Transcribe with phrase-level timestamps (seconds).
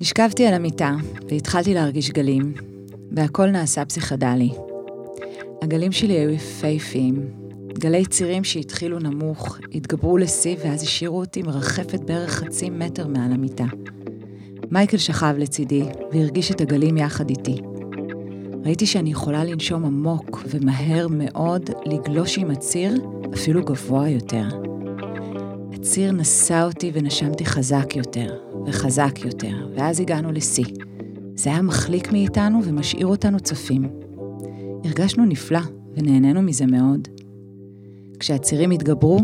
[0.00, 0.94] נשכבתי על המיטה
[1.28, 2.54] והתחלתי להרגיש גלים,
[3.12, 4.50] והכל נעשה פסיכדלי.
[5.62, 7.28] הגלים שלי היו יפהפיים,
[7.78, 13.64] גלי צירים שהתחילו נמוך, התגברו לשיא ואז השאירו אותי מרחפת בערך חצי מטר מעל המיטה.
[14.70, 17.60] מייקל שכב לצידי והרגיש את הגלים יחד איתי.
[18.64, 22.94] ראיתי שאני יכולה לנשום עמוק ומהר מאוד לגלוש עם הציר,
[23.34, 24.44] אפילו גבוה יותר.
[25.72, 30.64] הציר נשא אותי ונשמתי חזק יותר, וחזק יותר, ואז הגענו לשיא.
[31.34, 33.88] זה היה מחליק מאיתנו ומשאיר אותנו צופים.
[34.84, 35.60] הרגשנו נפלא,
[35.96, 37.08] ונהנינו מזה מאוד.
[38.20, 39.20] כשהצירים התגברו,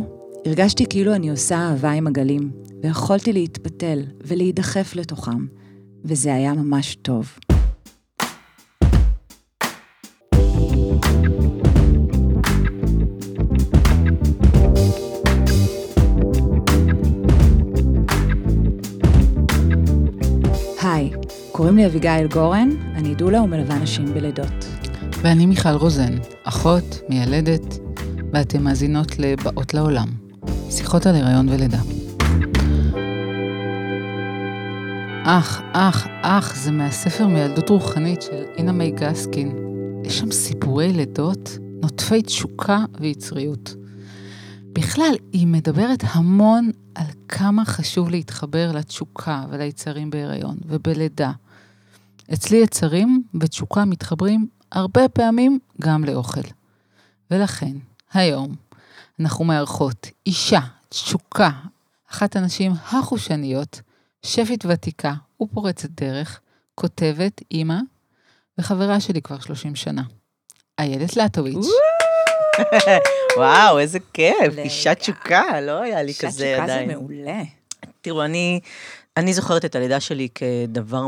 [0.47, 2.51] הרגשתי כאילו אני עושה אהבה עם הגלים,
[2.83, 5.47] ויכולתי להתפתל ולהידחף לתוכם,
[6.05, 7.33] וזה היה ממש טוב.
[21.63, 24.65] קוראים לי אביגיל גורן, אני דולה ומלווה נשים בלידות.
[25.21, 27.79] ואני מיכל רוזן, אחות, מיילדת,
[28.33, 30.09] ואתן מאזינות ל"באות לעולם",
[30.71, 31.79] שיחות על הריון ולידה.
[35.25, 39.57] אח, אח, אח, זה מהספר מילדות רוחנית של אינה מי גסקין.
[40.05, 43.75] יש שם סיפורי לידות, נוטפי תשוקה ויצריות.
[44.73, 51.33] בכלל, היא מדברת המון על כמה חשוב להתחבר לתשוקה וליצרים בהיריון ובלידה.
[52.33, 56.41] אצלי יצרים ותשוקה מתחברים הרבה פעמים גם לאוכל.
[57.31, 57.73] ולכן,
[58.13, 58.55] היום
[59.21, 61.51] אנחנו מארחות אישה, תשוקה,
[62.11, 63.81] אחת הנשים החושניות,
[64.23, 65.13] שפית ותיקה
[65.43, 66.41] ופורצת דרך,
[66.75, 67.79] כותבת, אימא,
[68.59, 70.03] וחברה שלי כבר 30 שנה.
[70.79, 71.67] איילת לטוביץ'.
[73.37, 76.89] וואו, איזה כיף, אישה תשוקה, לא היה לי כזה אישה עדיין.
[76.89, 77.43] תשוקה זה מעולה.
[78.01, 78.61] תראו, אני,
[79.17, 81.07] אני זוכרת את הלידה שלי כדבר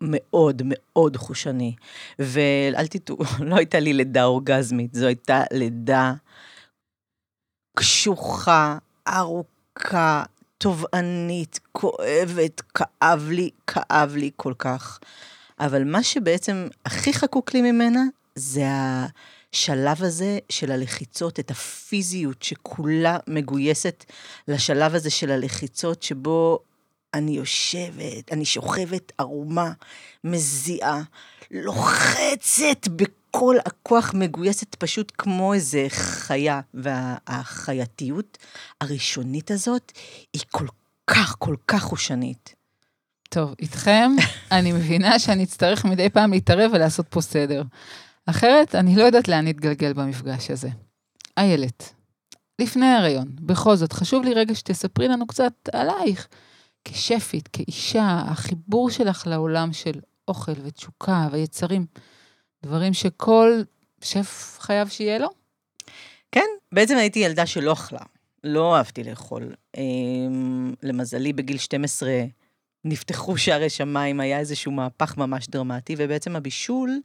[0.00, 1.74] מאוד מאוד חושני,
[2.18, 3.16] ואל תטעו,
[3.48, 6.12] לא הייתה לי לידה אורגזמית, זו הייתה לידה
[7.78, 10.22] קשוחה, ארוכה,
[10.58, 15.00] תובענית, כואבת, כאב לי, כאב לי כל כך.
[15.60, 18.02] אבל מה שבעצם הכי חקוק לי ממנה,
[18.34, 18.64] זה
[19.52, 24.04] השלב הזה של הלחיצות, את הפיזיות שכולה מגויסת
[24.48, 26.58] לשלב הזה של הלחיצות, שבו
[27.16, 29.72] אני יושבת, אני שוכבת ערומה,
[30.24, 31.02] מזיעה,
[31.50, 36.60] לוחצת בכל הכוח, מגויסת פשוט כמו איזה חיה.
[36.74, 38.38] והחייתיות
[38.80, 39.92] הראשונית הזאת
[40.32, 40.66] היא כל
[41.06, 42.54] כך, כל כך חושנית.
[43.28, 44.12] טוב, איתכם,
[44.52, 47.62] אני מבינה שאני אצטרך מדי פעם להתערב ולעשות פה סדר.
[48.26, 50.68] אחרת, אני לא יודעת לאן נתגלגל במפגש הזה.
[51.36, 51.92] איילת,
[52.58, 56.28] לפני ההריון, בכל זאת, חשוב לי רגע שתספרי לנו קצת עלייך.
[56.88, 61.86] כשפית, כאישה, החיבור שלך לעולם של אוכל ותשוקה ויצרים,
[62.62, 63.62] דברים שכל
[64.02, 65.28] שף חייב שיהיה לו?
[66.32, 68.00] כן, בעצם הייתי ילדה שלא אכלה,
[68.44, 69.54] לא אהבתי לאכול.
[69.76, 72.10] אמ, למזלי, בגיל 12
[72.84, 77.00] נפתחו שערי שמיים, היה איזשהו מהפך ממש דרמטי, ובעצם הבישול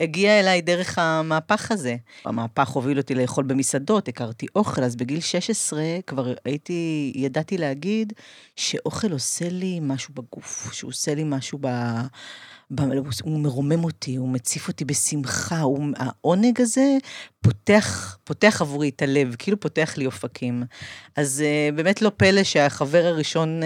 [0.00, 1.96] הגיע אליי דרך המהפך הזה.
[2.24, 8.12] המהפך הוביל אותי לאכול במסעדות, הכרתי אוכל, אז בגיל 16 כבר הייתי, ידעתי להגיד
[8.56, 11.66] שאוכל עושה לי משהו בגוף, שהוא עושה לי משהו ב...
[12.70, 12.80] ב...
[13.22, 15.86] הוא מרומם אותי, הוא מציף אותי בשמחה, הוא...
[15.96, 16.96] העונג הזה
[17.42, 20.62] פותח, פותח עבורי את הלב, כאילו פותח לי אופקים.
[21.16, 23.64] אז uh, באמת לא פלא שהחבר הראשון uh,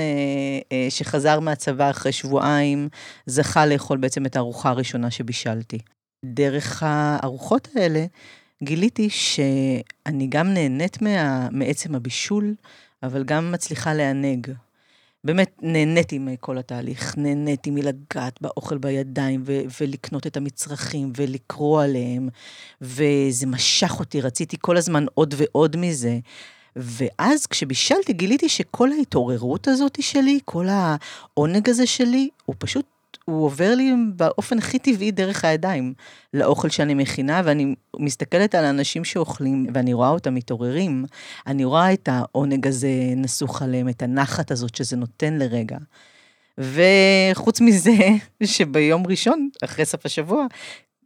[0.65, 2.89] uh, שחזר מהצבא אחרי שבועיים,
[3.27, 5.78] זכה לאכול בעצם את הארוחה הראשונה שבישלתי.
[6.25, 8.07] דרך הארוחות האלה
[8.62, 12.55] גיליתי שאני גם נהנית מה, מעצם הבישול,
[13.03, 14.51] אבל גם מצליחה לענג.
[15.25, 22.29] באמת נהניתי מכל התהליך, נהניתי מלגעת באוכל בידיים ו- ולקנות את המצרכים ולקרוא עליהם,
[22.81, 26.19] וזה משך אותי, רציתי כל הזמן עוד ועוד מזה.
[26.77, 32.87] ואז כשבישלתי גיליתי שכל ההתעוררות הזאת שלי, כל העונג הזה שלי, הוא פשוט
[33.25, 35.94] הוא עובר לי באופן הכי טבעי דרך הידיים
[36.35, 41.05] לאוכל שאני מכינה, ואני מסתכלת על האנשים שאוכלים, ואני רואה אותם מתעוררים.
[41.47, 45.79] אני רואה את העונג הזה נסוך עליהם, את הנחת הזאת שזה נותן לרגע.
[46.59, 47.93] וחוץ מזה,
[48.44, 50.47] שביום ראשון, אחרי סוף השבוע,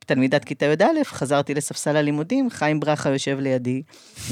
[0.09, 3.83] תלמידת כיתה י"א, חזרתי לספסל הלימודים, חיים ברכה יושב לידי,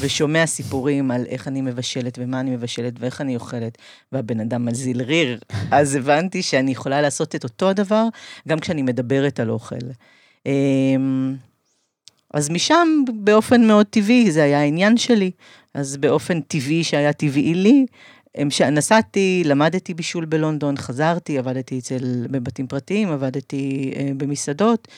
[0.00, 3.78] ושומע סיפורים על איך אני מבשלת, ומה אני מבשלת, ואיך אני אוכלת,
[4.12, 5.38] והבן אדם מזיל ריר.
[5.70, 8.05] אז הבנתי שאני יכולה לעשות את אותו הדבר,
[8.49, 9.76] גם כשאני מדברת על אוכל.
[10.46, 11.34] אמ,
[12.34, 15.31] אז משם, באופן מאוד טבעי, זה היה העניין שלי.
[15.75, 17.87] אז באופן טבעי שהיה טבעי לי,
[18.34, 18.61] המש...
[18.61, 24.88] נסעתי, למדתי בישול בלונדון, חזרתי, עבדתי אצל, בבתים פרטיים, עבדתי אה, במסעדות.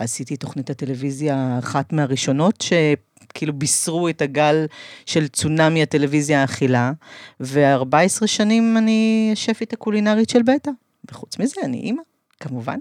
[0.00, 4.66] עשיתי תוכנית הטלוויזיה, אחת מהראשונות שכאילו בישרו את הגל
[5.06, 6.92] של צונאמי הטלוויזיה האכילה,
[7.40, 10.70] ו-14 שנים אני השפית הקולינרית של בטא.
[11.10, 12.02] וחוץ מזה, אני אימא,
[12.40, 12.78] כמובן.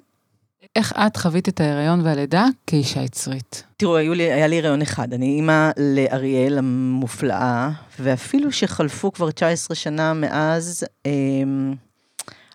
[0.76, 3.64] איך את חווית את ההיריון והלידה כאישה יצרית?
[3.78, 5.14] תראו, לי, היה לי הריון אחד.
[5.14, 7.70] אני אימא לאריאל המופלאה,
[8.00, 11.12] ואפילו שחלפו כבר 19 שנה מאז, אה,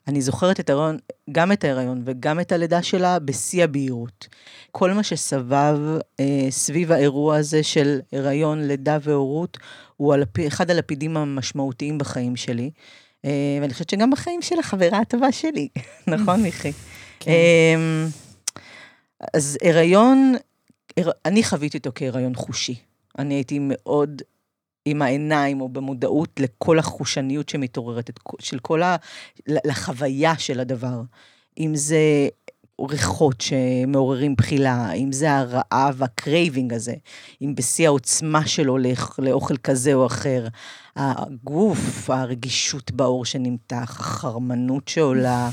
[0.09, 0.99] אני זוכרת את ההיריון,
[1.33, 4.29] גם את ההיריון וגם את הלידה שלה בשיא הבהירות.
[4.73, 5.79] כל מה שסבב
[6.21, 9.59] אה, סביב האירוע הזה של הריון, לידה והורות,
[9.97, 10.39] הוא הלפ...
[10.47, 12.71] אחד הלפידים המשמעותיים בחיים שלי.
[13.25, 13.31] אה,
[13.61, 15.69] ואני חושבת שגם בחיים של החברה הטובה שלי,
[16.07, 16.73] נכון, מיכי?
[17.21, 17.31] כן.
[17.31, 18.07] אה,
[19.35, 20.35] אז הריון,
[21.25, 22.75] אני חוויתי אותו כהיריון חושי.
[23.19, 24.23] אני הייתי מאוד
[24.85, 28.97] עם העיניים או במודעות לכל החושניות שמתעוררת, של כל ה...
[29.47, 31.01] לחוויה של הדבר.
[31.59, 32.29] אם זה
[32.81, 36.95] ריחות שמעוררים בחילה, אם זה הרעב, ה craving הזה,
[37.43, 38.79] אם בשיא העוצמה שלו
[39.19, 40.47] לאוכל כזה או אחר,
[40.97, 45.51] הגוף, הרגישות בעור שנמתח, החרמנות שעולה,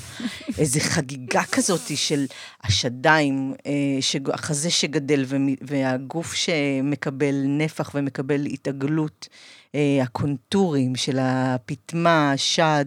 [0.61, 2.25] איזו חגיגה כזאת של
[2.63, 5.25] השדיים, אה, החזה שגדל
[5.61, 9.27] והגוף שמקבל נפח ומקבל התעגלות,
[9.75, 12.85] אה, הקונטורים של הפטמה, השד.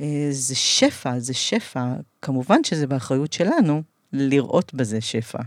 [0.00, 1.84] אה, זה שפע, זה שפע.
[2.22, 3.82] כמובן שזה באחריות שלנו
[4.12, 5.42] לראות בזה שפע.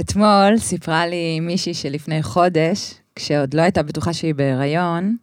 [0.00, 5.16] אתמול סיפרה לי מישהי שלפני חודש, כשעוד לא הייתה בטוחה שהיא בהיריון,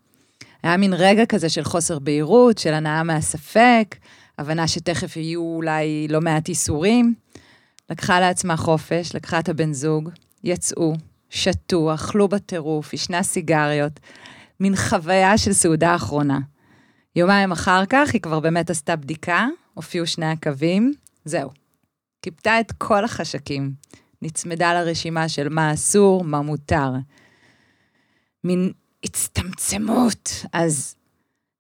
[0.64, 3.96] היה מין רגע כזה של חוסר בהירות, של הנאה מהספק,
[4.40, 7.14] הבנה שתכף יהיו אולי לא מעט איסורים.
[7.90, 10.10] לקחה לעצמה חופש, לקחה את הבן זוג,
[10.44, 10.94] יצאו,
[11.30, 14.00] שתו, אכלו בטירוף, עישנה סיגריות,
[14.60, 16.40] מין חוויה של סעודה אחרונה.
[17.16, 20.94] יומיים אחר כך היא כבר באמת עשתה בדיקה, הופיעו שני הקווים,
[21.26, 21.50] זהו.
[22.22, 23.74] קיפתה את כל החשקים,
[24.22, 26.92] נצמדה לרשימה של מה אסור, מה מותר.
[28.44, 28.72] מין
[29.04, 30.32] הצטמצמות.
[30.54, 30.96] אז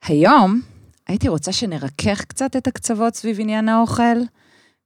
[0.04, 0.62] היום
[1.10, 4.18] הייתי רוצה שנרכך קצת את הקצוות סביב עניין האוכל,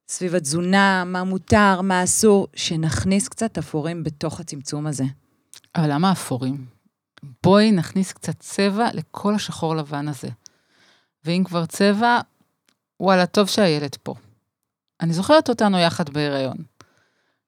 [0.08, 5.04] סביב התזונה, מה מותר, מה אסור, שנכניס קצת אפורים בתוך הצמצום הזה.
[5.75, 6.66] אבל למה אפורים?
[7.44, 10.28] בואי נכניס קצת צבע לכל השחור לבן הזה.
[11.25, 12.20] ואם כבר צבע,
[13.00, 14.14] וואלה, טוב שהילד פה.
[15.02, 16.58] אני זוכרת אותנו יחד בהיריון.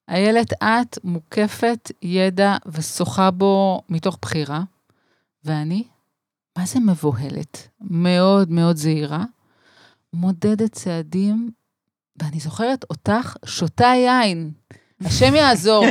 [0.09, 4.61] איילת, את מוקפת ידע ושוחה בו מתוך בחירה,
[5.43, 5.83] ואני,
[6.57, 7.67] מה זה מבוהלת?
[7.81, 9.23] מאוד מאוד זהירה,
[10.13, 11.49] מודדת צעדים,
[12.21, 14.51] ואני זוכרת אותך שותה יין.
[15.05, 15.85] השם יעזור.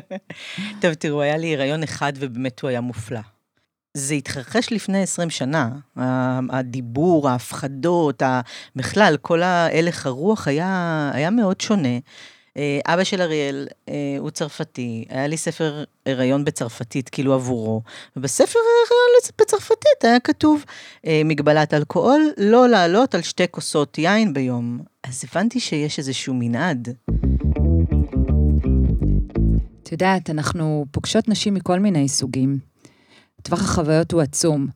[0.80, 3.20] טוב, תראו, היה לי הריון אחד ובאמת הוא היה מופלא.
[3.94, 5.70] זה התרחש לפני 20 שנה,
[6.50, 8.22] הדיבור, ההפחדות,
[8.76, 11.98] בכלל, כל ההלך הרוח היה, היה מאוד שונה.
[12.56, 17.82] אה, אבא של אריאל אה, הוא צרפתי, היה לי ספר הריון בצרפתית, כאילו עבורו,
[18.16, 20.64] ובספר הריון בצרפתית היה כתוב,
[21.06, 24.80] אה, מגבלת אלכוהול, לא לעלות על שתי כוסות יין ביום.
[25.04, 26.88] אז הבנתי שיש איזשהו מנעד.
[29.82, 32.58] את יודעת, אנחנו פוגשות נשים מכל מיני סוגים.
[33.42, 34.66] טווח החוויות הוא עצום.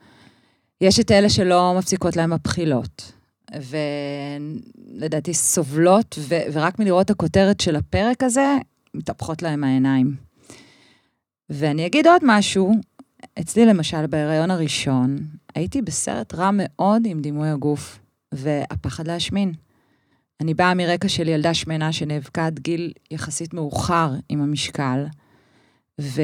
[0.81, 3.13] יש את אלה שלא מפסיקות להם הבחילות,
[3.55, 8.57] ולדעתי סובלות, ו- ורק מלראות את הכותרת של הפרק הזה,
[8.95, 10.17] מתהפכות להם העיניים.
[11.51, 12.73] ואני אגיד עוד משהו,
[13.41, 15.17] אצלי למשל, בהיריון הראשון,
[15.55, 17.99] הייתי בסרט רע מאוד עם דימוי הגוף,
[18.33, 19.53] והפחד להשמין.
[20.41, 25.05] אני באה מרקע של ילדה שמנה שנאבקה עד גיל יחסית מאוחר עם המשקל,
[26.01, 26.23] ו...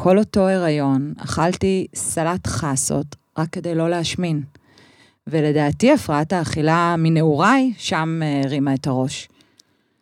[0.00, 4.42] כל אותו הריון אכלתי סלט חסות רק כדי לא להשמין.
[5.28, 9.28] ולדעתי הפרעת האכילה מנעוריי שם אה, הרימה את הראש.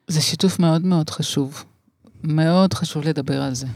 [0.09, 1.65] זה שיתוף מאוד מאוד חשוב.
[2.23, 3.67] מאוד חשוב לדבר על זה.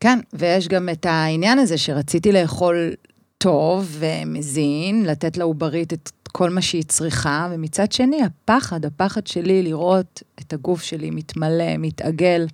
[0.00, 2.92] כן, ויש גם את העניין הזה שרציתי לאכול
[3.38, 10.22] טוב ומזין, לתת לעוברית את כל מה שהיא צריכה, ומצד שני, הפחד, הפחד שלי לראות
[10.40, 12.46] את הגוף שלי מתמלא, מתעגל,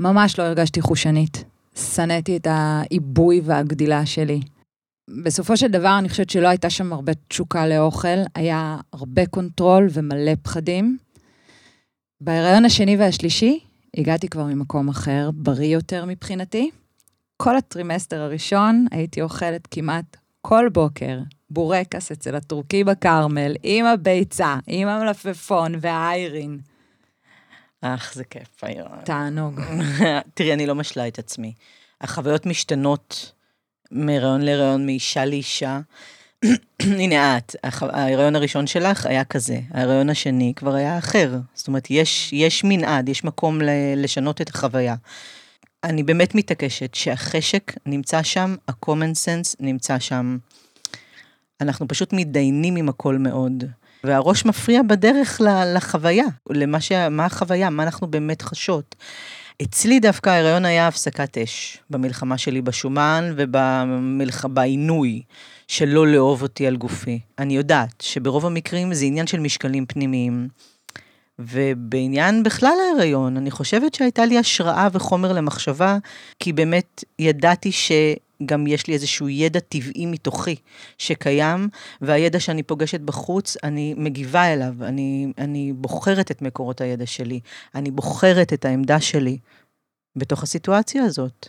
[0.00, 1.44] ממש לא הרגשתי חושנית.
[1.76, 4.40] שנאתי את העיבוי והגדילה שלי.
[5.08, 10.32] בסופו של דבר, אני חושבת שלא הייתה שם הרבה תשוקה לאוכל, היה הרבה control ומלא
[10.42, 10.98] פחדים.
[12.20, 13.60] בהיריון השני והשלישי,
[13.96, 16.70] הגעתי כבר ממקום אחר, בריא יותר מבחינתי.
[17.36, 21.18] כל הטרימסטר הראשון הייתי אוכלת כמעט כל בוקר
[21.50, 26.58] בורקס אצל הטורקי בכרמל, עם הביצה, עם המלפפון והאיירין.
[27.80, 28.88] אך, זה כיף היום.
[29.04, 29.60] תענוג.
[30.34, 31.52] תראי, אני לא משלה את עצמי.
[32.00, 33.32] החוויות משתנות
[33.90, 35.80] מהיריון להיריון, מאישה לאישה,
[36.80, 41.38] הנה את, ההיריון הראשון שלך היה כזה, ההיריון השני כבר היה אחר.
[41.54, 43.60] זאת אומרת, יש, יש מנעד, יש מקום
[43.96, 44.94] לשנות את החוויה.
[45.84, 50.38] אני באמת מתעקשת שהחשק נמצא שם, ה-common sense נמצא שם.
[51.60, 53.64] אנחנו פשוט מתדיינים עם הכל מאוד.
[54.04, 55.40] והראש מפריע בדרך
[55.74, 56.92] לחוויה, למה ש...
[56.92, 58.94] מה החוויה, מה אנחנו באמת חשות.
[59.62, 65.22] אצלי דווקא ההיריון היה הפסקת אש, במלחמה שלי בשומן ובעינוי
[65.68, 67.20] של לא לאהוב אותי על גופי.
[67.38, 70.48] אני יודעת שברוב המקרים זה עניין של משקלים פנימיים.
[71.38, 75.98] ובעניין בכלל ההיריון, אני חושבת שהייתה לי השראה וחומר למחשבה,
[76.38, 77.72] כי באמת ידעתי
[78.42, 80.56] שגם יש לי איזשהו ידע טבעי מתוכי
[80.98, 81.68] שקיים,
[82.00, 87.40] והידע שאני פוגשת בחוץ, אני מגיבה אליו, אני, אני בוחרת את מקורות הידע שלי,
[87.74, 89.38] אני בוחרת את העמדה שלי
[90.16, 91.48] בתוך הסיטואציה הזאת.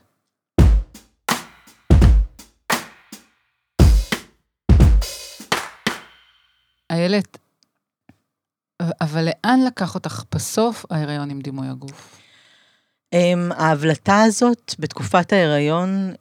[6.89, 7.37] איילת,
[9.01, 12.19] אבל לאן לקח אותך בסוף ההיריון עם דימוי הגוף?
[13.15, 16.13] Um, ההבלטה הזאת בתקופת ההיריון,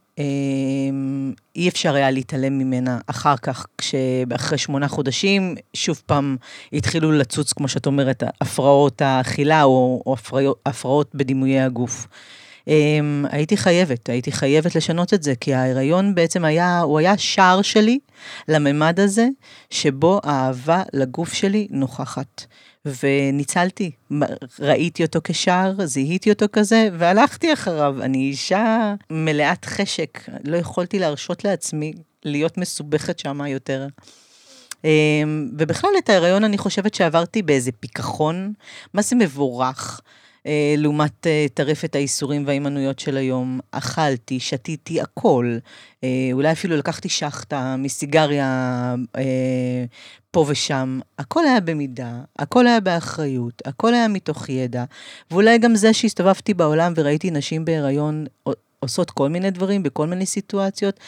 [1.56, 6.36] אי אפשר היה להתעלם ממנה אחר כך, כשאחרי שמונה חודשים, שוב פעם
[6.72, 12.06] התחילו לצוץ, כמו שאת אומרת, הפרעות האכילה או, או הפרעות, הפרעות בדימויי הגוף.
[12.68, 12.70] Um,
[13.30, 17.98] הייתי חייבת, הייתי חייבת לשנות את זה, כי ההיריון בעצם היה, הוא היה שער שלי
[18.48, 19.28] לממד הזה,
[19.70, 22.46] שבו האהבה לגוף שלי נוכחת.
[23.02, 23.90] וניצלתי,
[24.60, 27.96] ראיתי אותו כשער, זיהיתי אותו כזה, והלכתי אחריו.
[28.02, 31.92] אני אישה מלאת חשק, לא יכולתי להרשות לעצמי
[32.24, 33.86] להיות מסובכת שמה יותר.
[35.58, 38.52] ובכלל את ההיריון אני חושבת שעברתי באיזה פיכחון,
[38.94, 40.00] מה זה מבורך.
[40.76, 43.60] לעומת טרפת האיסורים וההימנויות של היום.
[43.70, 45.58] אכלתי, שתיתי הכל.
[46.32, 48.94] אולי אפילו לקחתי שחטה מסיגריה
[50.30, 51.00] פה ושם.
[51.18, 54.84] הכל היה במידה, הכל היה באחריות, הכל היה מתוך ידע.
[55.30, 58.26] ואולי גם זה שהסתובבתי בעולם וראיתי נשים בהיריון
[58.80, 61.00] עושות כל מיני דברים בכל מיני סיטואציות.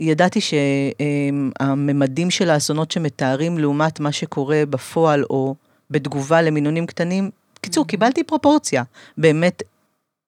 [0.00, 5.54] ידעתי שהממדים של האסונות שמתארים לעומת מה שקורה בפועל או
[5.90, 7.30] בתגובה למינונים קטנים,
[7.68, 8.82] קיצור, קיבלתי פרופורציה.
[9.18, 9.62] באמת,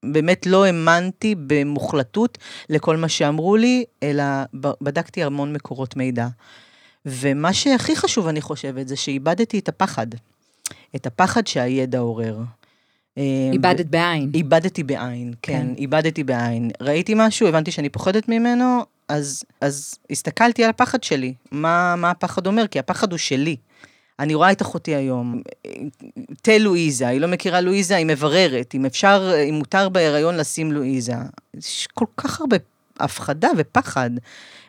[0.04, 6.28] באמת לא האמנתי במוחלטות לכל מה שאמרו לי, אלא בדקתי המון מקורות מידע.
[7.06, 10.06] ומה שהכי חשוב, אני חושבת, זה שאיבדתי את הפחד.
[10.96, 12.38] את הפחד שהידע עורר.
[13.52, 14.30] איבדת בעין.
[14.34, 16.70] איבדתי בעין, כן, כן, איבדתי בעין.
[16.80, 21.34] ראיתי משהו, הבנתי שאני פוחדת ממנו, אז, אז הסתכלתי על הפחד שלי.
[21.52, 22.66] מה, מה הפחד אומר?
[22.66, 23.56] כי הפחד הוא שלי.
[24.20, 25.42] אני רואה את אחותי היום,
[26.42, 31.12] תה לואיזה, היא לא מכירה לואיזה, היא מבררת, אם אפשר, אם מותר בהיריון לשים לואיזה.
[31.56, 32.56] יש כל כך הרבה
[33.00, 34.10] הפחדה ופחד,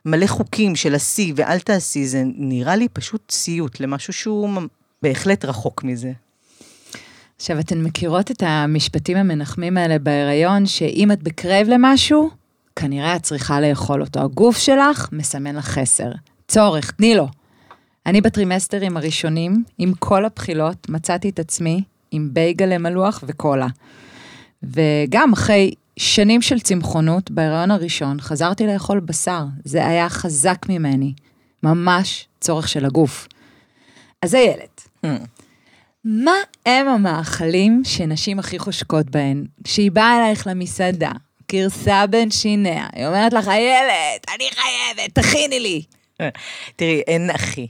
[0.06, 4.50] מלא חוקים של עשי ואל תעשי, זה נראה לי פשוט סיוט למשהו שהוא
[5.02, 6.12] בהחלט רחוק מזה.
[7.36, 12.30] עכשיו, אתן מכירות את המשפטים המנחמים האלה בהיריון, שאם את בקרב למשהו,
[12.76, 14.20] כנראה את צריכה לאכול אותו.
[14.20, 16.12] הגוף שלך מסמן לך חסר.
[16.48, 17.28] צורך, תני לו.
[18.06, 23.68] אני בטרימסטרים הראשונים, עם כל הבחילות, מצאתי את עצמי עם בייגלה מלוח וקולה.
[24.64, 29.44] וגם אחרי שנים של צמחונות, בהיריון הראשון, חזרתי לאכול בשר.
[29.66, 31.14] זה היה חזק ממני.
[31.64, 33.28] ממש צורך של הגוף.
[34.22, 35.08] אז איילת, Hmm.
[36.06, 39.46] מה הם המאכלים שנשים הכי חושקות בהן?
[39.64, 41.12] כשהיא באה אלייך למסעדה,
[41.52, 45.84] גרסה בין שיניה, היא אומרת לך, איילת, אני חייבת, תכיני לי.
[46.76, 47.68] תראי, אין אחי.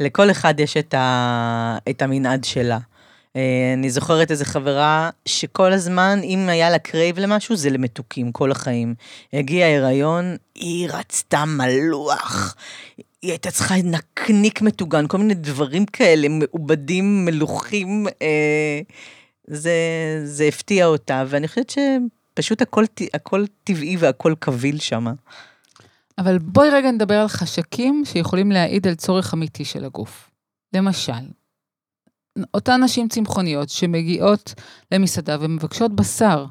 [0.00, 1.78] לכל אחד יש את, ה...
[1.90, 2.78] את המנעד שלה.
[3.36, 8.50] אה, אני זוכרת איזו חברה שכל הזמן, אם היה לה crave למשהו, זה למתוקים, כל
[8.50, 8.94] החיים.
[9.32, 12.56] הגיע הריון, היא רצתה מלוח.
[13.22, 18.06] היא הייתה צריכה נקניק מטוגן, כל מיני דברים כאלה, מעובדים, מלוכים.
[18.22, 18.80] אה,
[19.46, 19.72] זה,
[20.24, 22.84] זה הפתיע אותה, ואני חושבת שפשוט הכל,
[23.14, 25.06] הכל טבעי והכל קביל שם.
[26.18, 30.30] אבל בואי רגע נדבר על חשקים שיכולים להעיד על צורך אמיתי של הגוף.
[30.72, 31.12] למשל,
[32.54, 34.54] אותן נשים צמחוניות שמגיעות
[34.92, 36.46] למסעדה ומבקשות בשר,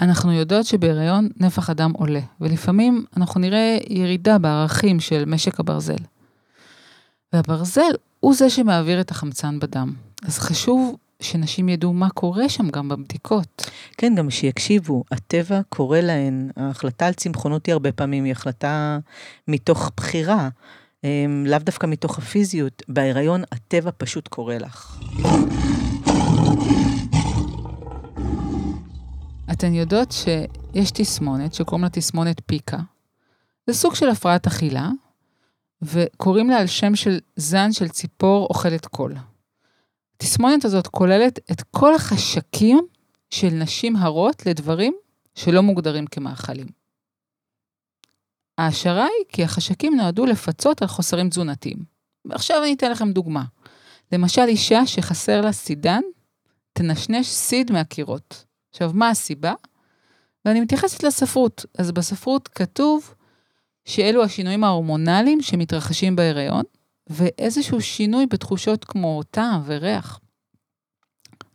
[0.00, 6.02] אנחנו יודעות שבהיריון נפח הדם עולה, ולפעמים אנחנו נראה ירידה בערכים של משק הברזל.
[7.32, 9.92] והברזל הוא זה שמעביר את החמצן בדם.
[10.26, 13.70] אז חשוב שנשים ידעו מה קורה שם גם בבדיקות.
[13.96, 18.98] כן, גם שיקשיבו, הטבע קורא להן, ההחלטה על צמחונות היא הרבה פעמים היא החלטה
[19.48, 20.48] מתוך בחירה,
[21.44, 22.82] לאו דווקא מתוך הפיזיות.
[22.88, 25.00] בהיריון הטבע פשוט קורא לך.
[29.52, 32.78] אתן יודעות שיש תסמונת שקוראים לה תסמונת פיקה.
[33.66, 34.90] זה סוג של הפרעת אכילה,
[35.82, 39.14] וקוראים לה על שם של זן של ציפור אוכלת קול.
[40.22, 42.86] התסמונת הזאת כוללת את כל החשקים
[43.30, 44.94] של נשים הרות לדברים
[45.34, 46.66] שלא מוגדרים כמאכלים.
[48.58, 51.76] ההשערה היא כי החשקים נועדו לפצות על חוסרים תזונתיים.
[52.24, 53.44] ועכשיו אני אתן לכם דוגמה.
[54.12, 56.00] למשל, אישה שחסר לה סידן,
[56.72, 58.44] תנשנש סיד מהקירות.
[58.70, 59.54] עכשיו, מה הסיבה?
[60.44, 61.66] ואני מתייחסת לספרות.
[61.78, 63.14] אז בספרות כתוב
[63.84, 66.64] שאלו השינויים ההורמונליים שמתרחשים בהיריון,
[67.12, 70.20] ואיזשהו שינוי בתחושות כמו טעם וריח.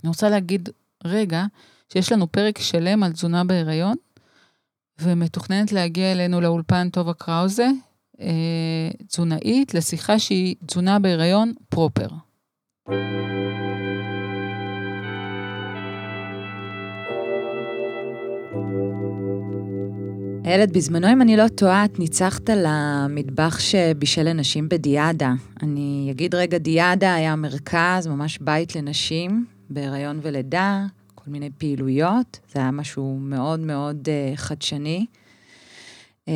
[0.04, 0.70] אני רוצה להגיד
[1.04, 1.46] רגע
[1.94, 3.96] שיש לנו פרק שלם על תזונה בהיריון,
[5.02, 7.68] ומתוכננת להגיע אלינו לאולפן טובה קראוזה,
[8.20, 12.08] אה, תזונאית, לשיחה שהיא תזונה בהיריון פרופר.
[20.46, 25.34] איילת, בזמנו, אם אני לא טועה, את ניצחת למטבח שבישל לנשים בדיאדה.
[25.64, 32.40] אני אגיד רגע, דיאדה היה מרכז, ממש בית לנשים, בהיריון ולידה, כל מיני פעילויות.
[32.54, 35.06] זה היה משהו מאוד מאוד uh, חדשני.
[36.26, 36.30] Uh,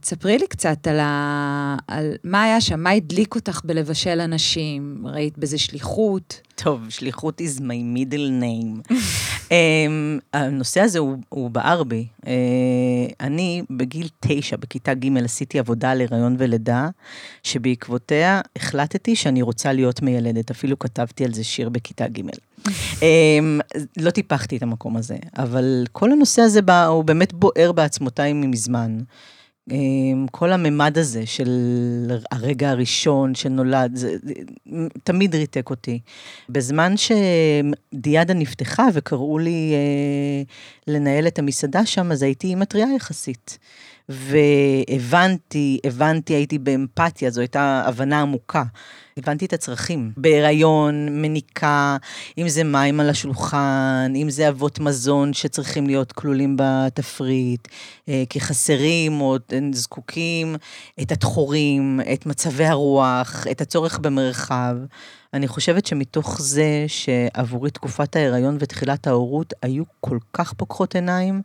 [0.00, 1.76] תספרי לי קצת על, ה...
[1.88, 5.02] על מה היה שם, מה הדליק אותך בלבשל אנשים?
[5.06, 6.40] ראית בזה שליחות?
[6.54, 8.94] טוב, שליחות is my middle name.
[9.48, 12.06] Um, הנושא הזה הוא, הוא בער בי.
[12.20, 12.28] Uh,
[13.20, 16.88] אני בגיל תשע, בכיתה ג', עשיתי עבודה על הריון ולידה,
[17.42, 20.50] שבעקבותיה החלטתי שאני רוצה להיות מיילדת.
[20.50, 22.20] אפילו כתבתי על זה שיר בכיתה ג'.
[22.66, 22.70] um,
[23.96, 28.98] לא טיפחתי את המקום הזה, אבל כל הנושא הזה בא, הוא באמת בוער בעצמותיי מזמן.
[30.30, 31.50] כל הממד הזה של
[32.30, 34.16] הרגע הראשון שנולד, זה
[35.04, 36.00] תמיד ריתק אותי.
[36.48, 40.42] בזמן שדיאדה נפתחה וקראו לי אה,
[40.94, 43.58] לנהל את המסעדה שם, אז הייתי אימא טריה יחסית.
[44.08, 48.62] והבנתי, הבנתי, הייתי באמפתיה, זו הייתה הבנה עמוקה.
[49.16, 50.12] הבנתי את הצרכים.
[50.16, 51.96] בהיריון, מניקה,
[52.38, 57.68] אם זה מים על השולחן, אם זה אבות מזון שצריכים להיות כלולים בתפריט,
[58.08, 59.36] אה, כי חסרים או
[59.72, 60.56] זקוקים,
[61.02, 64.76] את התחורים, את מצבי הרוח, את הצורך במרחב.
[65.34, 71.42] אני חושבת שמתוך זה שעבורי תקופת ההיריון ותחילת ההורות היו כל כך פוקחות עיניים,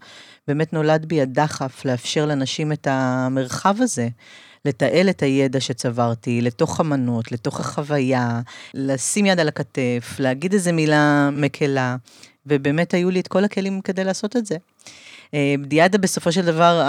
[0.48, 4.08] באמת נולד בי הדחף לאפשר לנשים את המרחב הזה.
[4.66, 8.42] לתעל את הידע שצברתי לתוך המנות, לתוך החוויה,
[8.74, 11.96] לשים יד על הכתף, להגיד איזה מילה מקלה,
[12.46, 14.56] ובאמת היו לי את כל הכלים כדי לעשות את זה.
[15.34, 16.82] אה, דיאדה בסופו של דבר,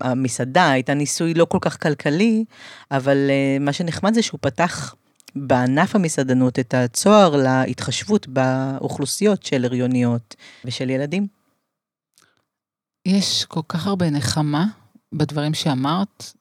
[0.00, 2.44] המסעדה הייתה ניסוי לא כל כך כלכלי,
[2.90, 4.94] אבל אה, מה שנחמד זה שהוא פתח
[5.36, 11.26] בענף המסעדנות את הצוהר להתחשבות באוכלוסיות של הריוניות ושל ילדים.
[13.06, 14.66] יש כל כך הרבה נחמה
[15.12, 16.32] בדברים שאמרת,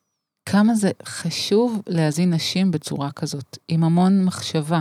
[0.46, 4.80] כמה זה חשוב להזין נשים בצורה כזאת, עם המון מחשבה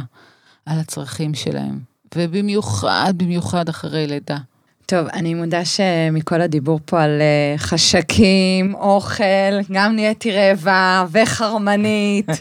[0.66, 1.80] על הצרכים שלהם,
[2.14, 4.38] ובמיוחד, במיוחד אחרי לידה.
[4.86, 12.26] טוב, אני מודה שמכל הדיבור פה על uh, חשקים, אוכל, גם נהייתי רעבה וחרמנית.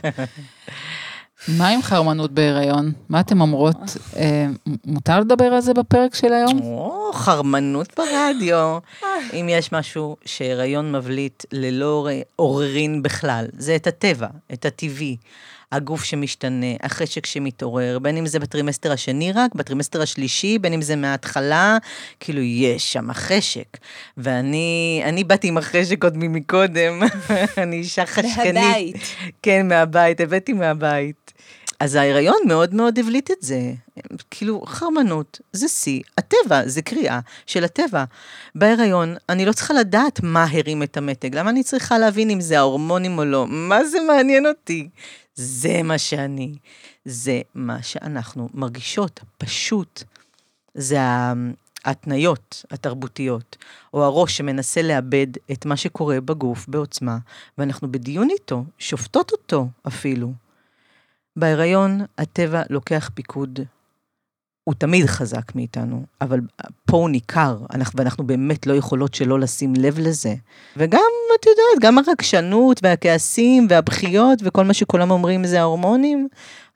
[1.47, 2.91] מה עם חרמנות בהיריון?
[3.09, 3.97] מה אתן אומרות?
[4.15, 4.47] אה,
[4.85, 6.61] מותר לדבר על זה בפרק של היום?
[6.61, 8.77] או, חרמנות ברדיו.
[9.33, 15.17] אם יש משהו שהיריון מבליט ללא עוררין בכלל, זה את הטבע, את הטבעי.
[15.71, 20.95] הגוף שמשתנה, החשק שמתעורר, בין אם זה בטרימסטר השני רק, בטרימסטר השלישי, בין אם זה
[20.95, 21.77] מההתחלה,
[22.19, 23.77] כאילו יש שם חשק.
[24.17, 27.01] ואני אני באתי עם החשק עוד ממקודם,
[27.63, 28.53] אני אישה חשקנית.
[28.53, 28.95] מהבית.
[29.41, 31.33] כן, מהבית, הבאתי מהבית.
[31.79, 33.59] אז ההיריון מאוד מאוד הבליט את זה.
[34.31, 38.03] כאילו, חרמנות זה שיא, הטבע, זה קריאה של הטבע.
[38.55, 42.57] בהיריון, אני לא צריכה לדעת מה הרים את המתג, למה אני צריכה להבין אם זה
[42.57, 43.45] ההורמונים או לא?
[43.47, 44.89] מה זה מעניין אותי?
[45.37, 46.55] זה מה שאני.
[47.05, 50.03] זה מה שאנחנו מרגישות, פשוט.
[50.73, 50.97] זה
[51.85, 53.57] ההתניות התרבותיות,
[53.93, 57.17] או הראש שמנסה לאבד את מה שקורה בגוף בעוצמה,
[57.57, 60.33] ואנחנו בדיון איתו, שופטות אותו אפילו.
[61.35, 63.59] בהיריון הטבע לוקח פיקוד.
[64.67, 66.39] הוא תמיד חזק מאיתנו, אבל
[66.85, 70.35] פה הוא ניכר, אנחנו, ואנחנו באמת לא יכולות שלא לשים לב לזה.
[70.77, 70.99] וגם,
[71.39, 76.27] את יודעת, גם הרגשנות והכעסים והבכיות וכל מה שכולם אומרים זה ההורמונים,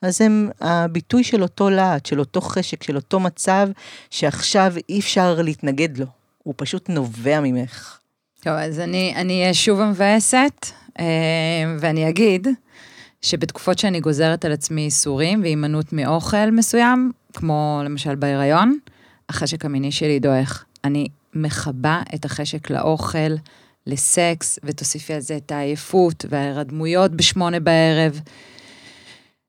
[0.01, 3.69] אז הם הביטוי של אותו להט, של אותו חשק, של אותו מצב,
[4.09, 6.05] שעכשיו אי אפשר להתנגד לו.
[6.43, 7.97] הוא פשוט נובע ממך.
[8.43, 10.65] טוב, אז אני אהיה שוב המבאסת,
[10.99, 11.05] אה,
[11.79, 12.47] ואני אגיד
[13.21, 18.77] שבתקופות שאני גוזרת על עצמי איסורים והימנעות מאוכל מסוים, כמו למשל בהיריון,
[19.29, 20.65] החשק המיני שלי דועך.
[20.83, 23.35] אני מכבה את החשק לאוכל
[23.87, 28.19] לסקס, ותוסיפי על זה את העייפות וההירדמויות בשמונה בערב.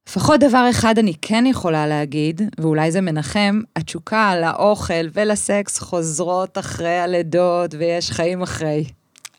[0.09, 6.99] לפחות דבר אחד אני כן יכולה להגיד, ואולי זה מנחם, התשוקה לאוכל ולסקס חוזרות אחרי
[6.99, 8.85] הלידות ויש חיים אחרי.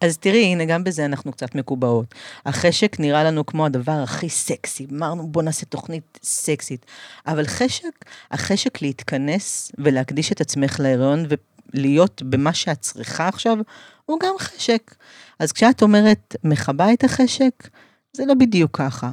[0.03, 2.15] אז תראי, הנה, גם בזה אנחנו קצת מקובעות.
[2.45, 4.87] החשק נראה לנו כמו הדבר הכי סקסי.
[4.91, 6.85] אמרנו, בוא נעשה תוכנית סקסית.
[7.27, 11.25] אבל חשק, החשק להתכנס ולהקדיש את עצמך להיריון
[11.73, 13.57] ולהיות במה שאת צריכה עכשיו,
[14.05, 14.95] הוא גם חשק.
[15.39, 17.69] אז כשאת אומרת, מכבה את החשק,
[18.13, 19.11] זה לא בדיוק ככה.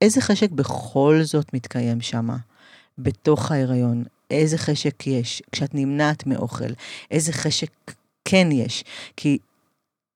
[0.00, 2.28] איזה חשק בכל זאת מתקיים שם,
[2.98, 4.04] בתוך ההיריון?
[4.30, 6.72] איזה חשק יש כשאת נמנעת מאוכל?
[7.10, 7.70] איזה חשק
[8.24, 8.84] כן יש?
[9.16, 9.38] כי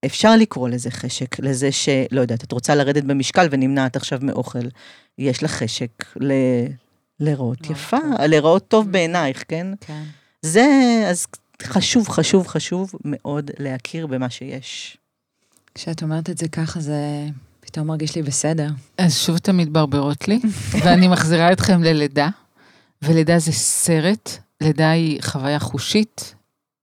[0.07, 4.69] אפשר לקרוא לזה חשק, לזה שלא יודעת, את רוצה לרדת במשקל ונמנעת עכשיו מאוכל.
[5.19, 6.33] יש לך חשק ל...
[7.21, 9.67] להיראות יפה, להיראות טוב בעינייך, כן?
[9.81, 10.03] כן.
[10.43, 10.67] זה,
[11.11, 11.27] אז
[11.63, 14.97] חשוב, חשוב, חשוב מאוד להכיר במה שיש.
[15.75, 17.27] כשאת אומרת את זה ככה, זה
[17.61, 18.69] פתאום מרגיש לי בסדר.
[18.99, 20.41] אז שוב אתן מתברברות לי,
[20.85, 22.29] ואני מחזירה אתכם ללידה,
[23.03, 26.35] ולידה זה סרט, לידה היא חוויה חושית,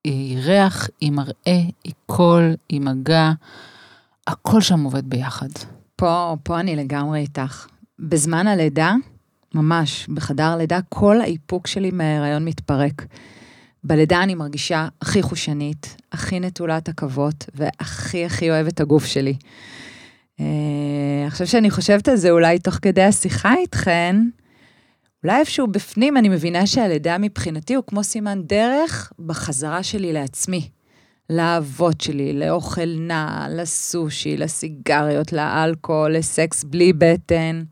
[0.05, 3.31] היא ריח, היא מראה, היא קול, היא מגע,
[4.27, 5.47] הכל שם עובד ביחד.
[5.95, 7.67] פה, פה אני לגמרי איתך.
[7.99, 8.93] בזמן הלידה,
[9.53, 13.05] ממש, בחדר הלידה, כל האיפוק שלי מההיריון מתפרק.
[13.83, 19.35] בלידה אני מרגישה הכי חושנית, הכי נטולת עכבות, והכי הכי אוהבת הגוף שלי.
[20.39, 20.45] אה,
[21.27, 24.15] עכשיו שאני חושבת על זה, אולי תוך כדי השיחה איתכן,
[25.25, 30.69] אולי איפשהו בפנים אני מבינה שהלידה מבחינתי הוא כמו סימן דרך בחזרה שלי לעצמי.
[31.29, 37.63] לאהבות שלי, לאוכל נע, לסושי, לסיגריות, לאלכוהול, לסקס בלי בטן.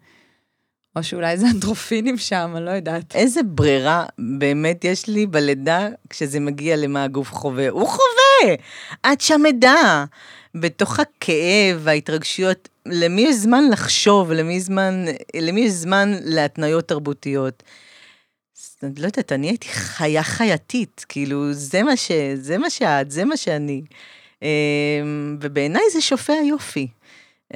[0.95, 3.15] או שאולי זה אנדרופינים שם, אני לא יודעת.
[3.15, 4.05] איזה ברירה
[4.37, 7.69] באמת יש לי בלידה כשזה מגיע למה הגוף חווה?
[7.69, 8.55] הוא חווה!
[9.13, 10.05] את שם עדה.
[10.55, 14.31] בתוך הכאב וההתרגשויות, למי יש זמן לחשוב?
[14.31, 17.63] למי, זמן, למי יש זמן להתניות תרבותיות?
[18.83, 23.25] אני לא יודעת, אני הייתי חיה חייתית, כאילו, זה מה, ש, זה מה שאת, זה
[23.25, 23.81] מה שאני.
[24.41, 26.87] אמ, ובעיניי זה שופע יופי.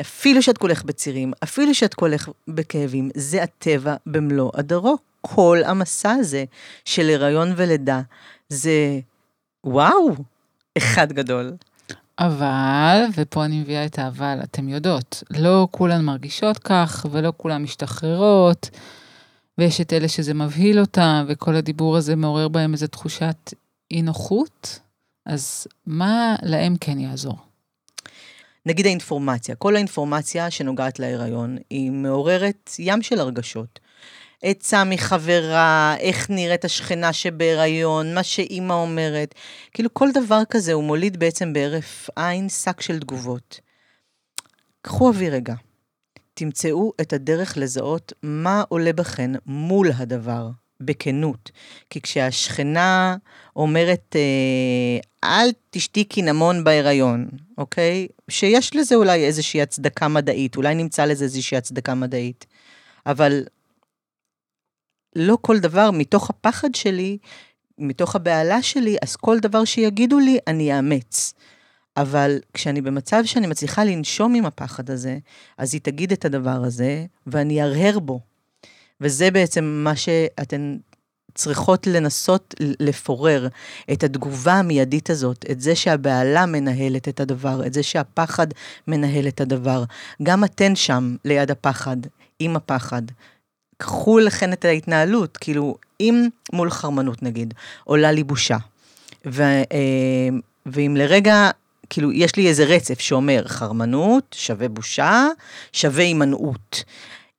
[0.02, 4.98] אפילו שאת כולך בצירים, אפילו שאת כולך בכאבים, זה הטבע במלוא הדרו.
[5.22, 6.46] כל המסע הזה
[6.86, 8.02] של הריון ולידה,
[8.50, 9.00] זה
[9.64, 10.16] וואו,
[10.78, 11.52] אחד גדול.
[12.20, 18.70] אבל, ופה אני מביאה את האבל, אתם יודעות, לא כולן מרגישות כך, ולא כולן משתחררות,
[19.58, 23.54] ויש את אלה שזה מבהיל אותם, וכל הדיבור הזה מעורר בהם איזו תחושת
[23.92, 24.80] אי נוחות,
[25.26, 27.38] אז מה להם כן יעזור?
[28.66, 33.80] נגיד האינפורמציה, כל האינפורמציה שנוגעת להיריון, היא מעוררת ים של הרגשות.
[34.42, 39.36] עצה מחברה, איך נראית השכנה שבהיריון, מה שאימא אומרת.
[39.74, 43.60] כאילו כל דבר כזה הוא מוליד בעצם בהרף עין שק של תגובות.
[44.82, 45.54] קחו אוויר רגע.
[46.34, 50.50] תמצאו את הדרך לזהות מה עולה בכן מול הדבר,
[50.82, 51.52] בכנות.
[51.90, 53.16] כי כשהשכנה
[53.56, 58.08] אומרת, אה, אל תשתי קינמון בהיריון, אוקיי?
[58.30, 62.46] שיש לזה אולי איזושהי הצדקה מדעית, אולי נמצא לזה איזושהי הצדקה מדעית.
[63.06, 63.44] אבל
[65.18, 67.18] לא כל דבר מתוך הפחד שלי,
[67.78, 71.34] מתוך הבהלה שלי, אז כל דבר שיגידו לי, אני אאמץ.
[71.98, 75.18] אבל כשאני במצב שאני מצליחה לנשום עם הפחד הזה,
[75.58, 78.20] אז היא תגיד את הדבר הזה, ואני ארהר בו.
[79.02, 80.78] וזה בעצם מה שאתן
[81.36, 83.48] צריכות לנסות לפורר,
[83.94, 88.48] את התגובה המיידית הזאת, את זה שהבהלה מנהלת את הדבר, את זה שהפחד
[88.88, 89.84] מנהל את הדבר.
[90.24, 91.98] גם אתן שם, ליד הפחד,
[92.40, 93.02] עם הפחד.
[93.78, 98.58] קחו לכן את ההתנהלות, כאילו, אם מול חרמנות נגיד, עולה לי בושה,
[99.26, 100.30] ו, אה,
[100.66, 101.50] ואם לרגע,
[101.90, 105.28] כאילו, יש לי איזה רצף שאומר חרמנות, שווה בושה,
[105.74, 106.84] שווה הימנעות.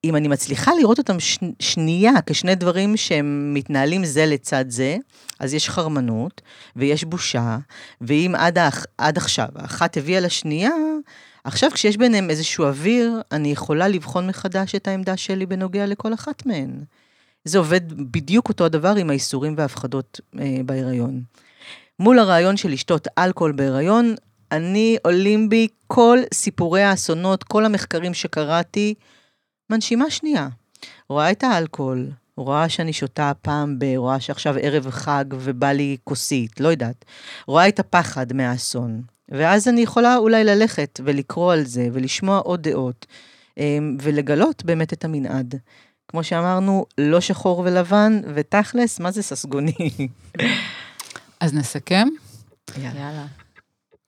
[0.05, 4.97] אם אני מצליחה לראות אותם ש, שנייה כשני דברים שהם מתנהלים זה לצד זה,
[5.41, 6.41] אז יש חרמנות
[6.77, 7.59] ויש בושה,
[8.01, 8.59] ואם עד,
[8.99, 10.71] עד עכשיו האחת הביאה לשנייה,
[11.49, 16.47] עכשיו, כשיש ביניהם איזשהו אוויר, אני יכולה לבחון מחדש את העמדה שלי בנוגע לכל אחת
[16.47, 16.71] מהן.
[17.45, 21.23] זה עובד בדיוק אותו הדבר עם האיסורים וההפחדות אה, בהיריון.
[21.99, 24.15] מול הרעיון של לשתות אלכוהול בהיריון,
[24.53, 28.95] אני עולים בי כל סיפורי האסונות, כל המחקרים שקראתי,
[29.71, 30.49] מנשימה שנייה.
[31.09, 33.85] רואה את האלכוהול, רואה שאני שותה פעם ב...
[33.97, 37.05] רואה שעכשיו ערב חג ובא לי כוסית, לא יודעת.
[37.47, 39.03] רואה את הפחד מהאסון.
[39.29, 43.07] ואז אני יכולה אולי ללכת ולקרוא על זה ולשמוע עוד דעות,
[43.59, 45.55] אמ, ולגלות באמת את המנעד.
[46.09, 49.73] כמו שאמרנו, לא שחור ולבן, ותכלס, מה זה ססגוני?
[51.41, 52.09] אז נסכם?
[52.79, 53.27] יאללה.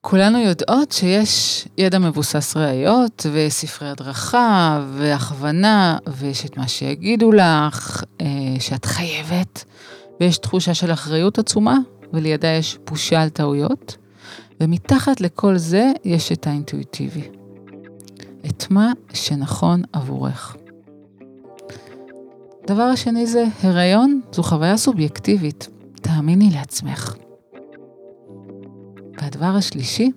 [0.01, 8.25] כולנו יודעות שיש ידע מבוסס ראיות וספרי הדרכה והכוונה, ויש את מה שיגידו לך, אה,
[8.59, 9.63] שאת חייבת,
[10.19, 11.77] ויש תחושה של אחריות עצומה,
[12.13, 13.97] ולידה יש בושה על טעויות,
[14.61, 17.29] ומתחת לכל זה יש את האינטואיטיבי.
[18.45, 20.55] את מה שנכון עבורך.
[22.67, 27.15] דבר השני זה, הריון זו חוויה סובייקטיבית, תאמיני לעצמך.
[29.21, 30.11] והדבר השלישי,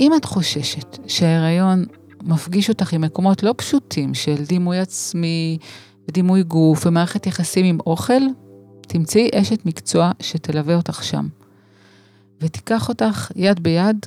[0.00, 1.84] אם את חוששת שההיריון
[2.22, 5.58] מפגיש אותך עם מקומות לא פשוטים של דימוי עצמי,
[6.10, 8.22] דימוי גוף ומערכת יחסים עם אוכל,
[8.80, 11.28] תמצאי אשת מקצוע שתלווה אותך שם,
[12.40, 14.06] ותיקח אותך יד ביד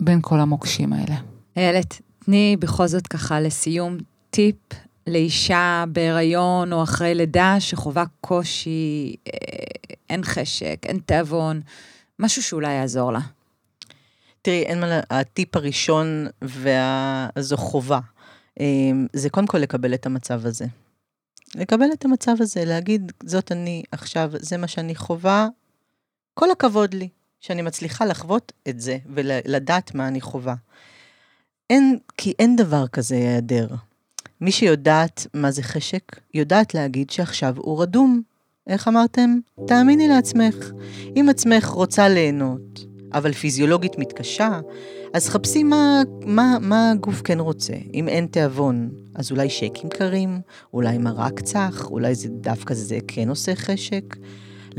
[0.00, 1.16] בין כל המוקשים האלה.
[1.56, 3.96] איילת, תני בכל זאת ככה לסיום
[4.30, 4.56] טיפ
[5.06, 9.32] לאישה בהיריון או אחרי לידה שחווה קושי, אה,
[10.10, 11.60] אין חשק, אין תיאבון,
[12.18, 13.20] משהו שאולי יעזור לה.
[14.42, 18.00] תראי, אין מה, הטיפ הראשון, וזו חובה,
[18.60, 18.66] אה,
[19.12, 20.66] זה קודם כל לקבל את המצב הזה.
[21.54, 25.48] לקבל את המצב הזה, להגיד, זאת אני עכשיו, זה מה שאני חווה,
[26.34, 27.08] כל הכבוד לי,
[27.40, 30.54] שאני מצליחה לחוות את זה ולדעת מה אני חווה.
[31.70, 33.68] אין, כי אין דבר כזה היעדר.
[34.40, 38.22] מי שיודעת מה זה חשק, יודעת להגיד שעכשיו הוא רדום.
[38.66, 39.38] איך אמרתם?
[39.66, 40.70] תאמיני לעצמך.
[41.16, 44.60] אם עצמך רוצה ליהנות, אבל פיזיולוגית מתקשה,
[45.14, 47.74] אז חפשי מה, מה, מה הגוף כן רוצה.
[47.94, 50.40] אם אין תיאבון, אז אולי שייקים קרים,
[50.72, 54.16] אולי מרק צח, אולי זה דווקא זה כן עושה חשק.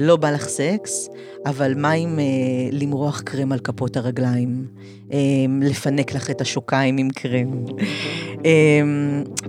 [0.01, 1.09] לא בא לך סקס,
[1.45, 2.23] אבל מה עם אה,
[2.71, 4.65] למרוח קרם על כפות הרגליים?
[5.13, 5.17] אה,
[5.61, 7.65] לפנק לך את השוקיים עם קרם.
[8.45, 8.81] אה,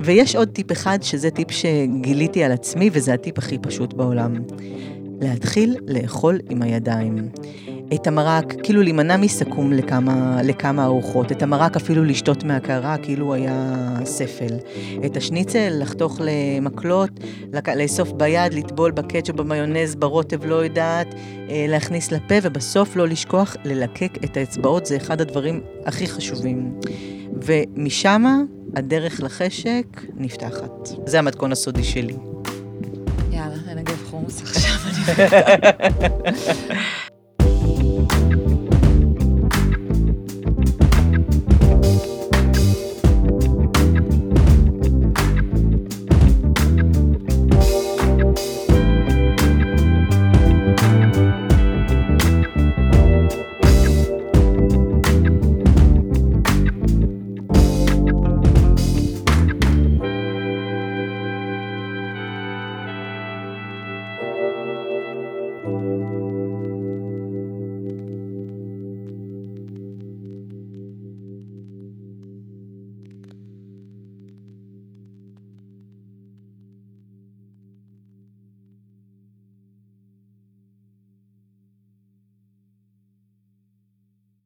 [0.01, 4.35] ויש עוד טיפ אחד, שזה טיפ שגיליתי על עצמי, וזה הטיפ הכי פשוט בעולם.
[5.21, 7.29] להתחיל לאכול עם הידיים.
[7.95, 13.75] את המרק, כאילו להימנע מסכו"ם לכמה, לכמה ארוחות, את המרק אפילו לשתות מהקערה כאילו היה
[14.05, 14.55] ספל.
[15.07, 17.11] את השניצל לחתוך למקלות,
[17.77, 21.15] לאסוף ביד, לטבול בקטשופ, במיונז, ברוטב, לא יודעת,
[21.51, 26.81] אה, להכניס לפה, ובסוף לא לשכוח ללקק את האצבעות, זה אחד הדברים הכי חשובים.
[27.43, 28.25] ומשם
[28.77, 30.89] הדרך לחשק נפתחת.
[31.07, 32.17] זה המתכון הסודי שלי.
[33.31, 34.71] יאללה, ננגב חומוס עכשיו.